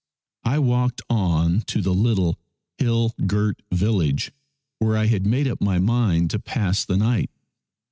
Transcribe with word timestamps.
I 0.43 0.57
walked 0.57 1.03
on 1.11 1.61
to 1.67 1.79
the 1.83 1.93
little 1.93 2.39
hill 2.79 3.13
girt 3.27 3.61
village, 3.71 4.31
where 4.79 4.97
I 4.97 5.05
had 5.05 5.27
made 5.27 5.47
up 5.47 5.61
my 5.61 5.77
mind 5.77 6.31
to 6.31 6.39
pass 6.39 6.83
the 6.83 6.97
night. 6.97 7.29